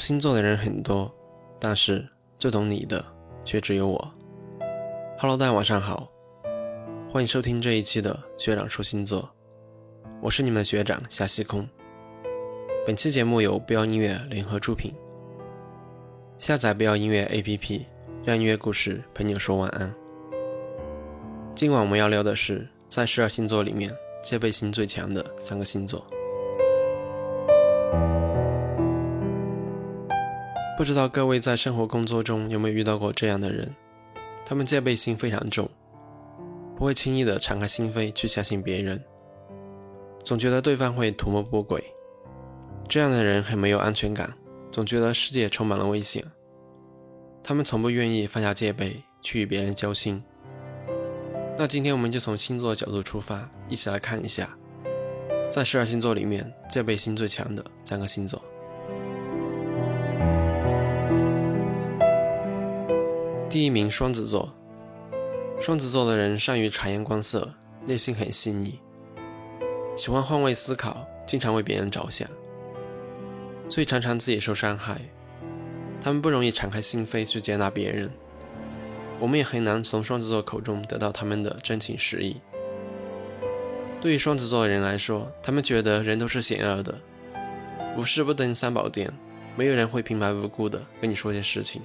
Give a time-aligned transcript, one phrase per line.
[0.00, 1.14] 星座的人很多，
[1.60, 2.08] 但是
[2.38, 3.04] 最懂你的
[3.44, 4.14] 却只有我。
[5.18, 6.10] Hello，大家晚上好，
[7.12, 9.28] 欢迎收听这一期的学长说星座，
[10.22, 11.68] 我是你们的学长夏西空。
[12.86, 14.94] 本期节目由不要音乐联合出品，
[16.38, 17.82] 下载不要音乐 APP，
[18.24, 19.94] 让音乐故事陪你说晚安。
[21.54, 26.02] 今晚我们要聊的是在十二星座里面戒备心最强的三个星座。
[30.80, 33.76] 不知道各位在生活工作中有没有遇到过这样的人？
[34.46, 35.68] 他们戒备心非常重，
[36.74, 39.04] 不会轻易的敞开心扉去相信别人，
[40.24, 41.84] 总觉得对方会图谋不轨。
[42.88, 44.32] 这样的人很没有安全感，
[44.72, 46.24] 总觉得世界充满了危险。
[47.44, 50.24] 他们从不愿意放下戒备去与别人交心。
[51.58, 54.56] 那今天我们就从星座的角度出发，一起来看一下，
[55.52, 58.42] 在十二星座里面戒备心最强的三个星座。
[63.50, 64.54] 第一名，双子座。
[65.58, 67.52] 双子座的人善于察言观色，
[67.84, 68.78] 内心很细腻，
[69.96, 72.28] 喜欢换位思考，经常为别人着想，
[73.68, 75.00] 所以常常自己受伤害。
[76.00, 78.12] 他们不容易敞开心扉去接纳别人，
[79.18, 82.36] 我们也很难从双子座口中得到他们的真情实意。
[84.00, 86.96] 对于双子座的人来说，他们觉得人都是险恶的，
[87.96, 89.12] 无事不登三宝殿，
[89.56, 91.82] 没有人会平白无故的跟你说些事情。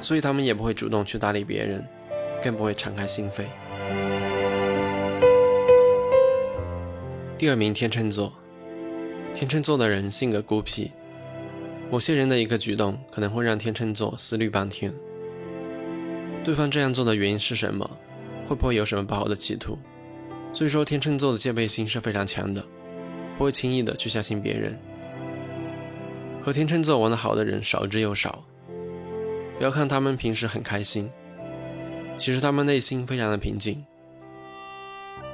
[0.00, 1.86] 所以他们也不会主动去搭理别人，
[2.42, 3.44] 更不会敞开心扉。
[7.38, 8.32] 第二名，天秤座。
[9.34, 10.92] 天秤座的人性格孤僻，
[11.90, 14.94] 某些人的一个举动可能会让天秤座思虑半天。
[16.42, 17.98] 对方这样做的原因是什么？
[18.46, 19.76] 会不会有什么不好的企图？
[20.54, 22.64] 所以说，天秤座的戒备心是非常强的，
[23.36, 24.78] 不会轻易的去相信别人。
[26.40, 28.42] 和天秤座玩得好的人少之又少。
[29.58, 31.10] 不要看他们平时很开心，
[32.16, 33.84] 其实他们内心非常的平静，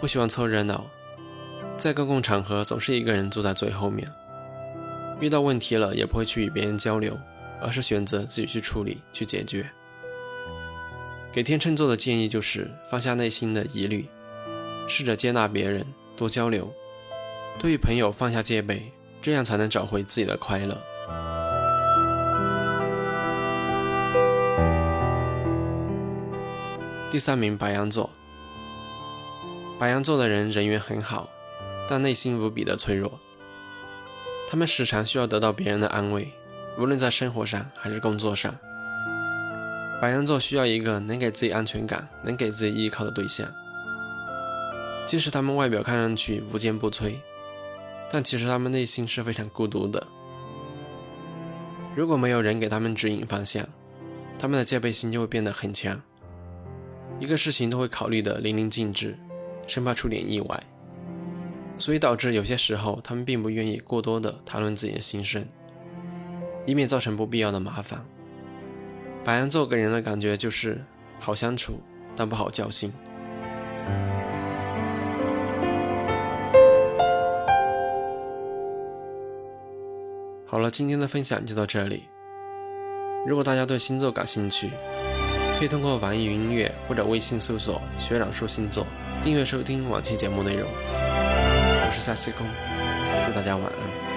[0.00, 0.86] 不喜欢凑热闹，
[1.76, 4.08] 在公共场合总是一个人坐在最后面，
[5.20, 7.18] 遇到问题了也不会去与别人交流，
[7.60, 9.68] 而是选择自己去处理去解决。
[11.32, 14.06] 给天秤座的建议就是放下内心的疑虑，
[14.86, 16.72] 试着接纳别人，多交流，
[17.58, 20.80] 对于朋友放下戒备，这样才能找回自己的快乐。
[27.12, 28.08] 第三名，白羊座。
[29.78, 31.28] 白羊座的人人缘很好，
[31.86, 33.20] 但内心无比的脆弱。
[34.48, 36.32] 他们时常需要得到别人的安慰，
[36.78, 38.54] 无论在生活上还是工作上。
[40.00, 43.46] 白羊座需要一个能给自己安全感、能给自己依靠的对象。
[45.04, 47.16] 即使他们外表看上去无坚不摧，
[48.10, 50.06] 但其实他们内心是非常孤独的。
[51.94, 53.68] 如果没有人给他们指引方向，
[54.38, 56.00] 他们的戒备心就会变得很强。
[57.22, 59.16] 一个事情都会考虑的淋漓尽致，
[59.68, 60.60] 生怕出点意外，
[61.78, 65.46] 所以导致有些时候他们并不愿意过多的谈论自己的心声，
[66.66, 68.04] 以免造成不必要的麻烦。
[69.24, 70.84] 白羊座给人的感觉就是
[71.20, 71.78] 好相处，
[72.16, 72.92] 但不好交心。
[80.44, 82.06] 好了，今天的分享就到这里。
[83.24, 84.70] 如果大家对星座感兴趣，
[85.62, 88.84] 可以通过网易云音乐或者微信搜索“学长说星座”，
[89.22, 90.68] 订阅收听往期节目内容。
[90.68, 92.44] 我是夏西空，
[93.24, 94.11] 祝大家晚安。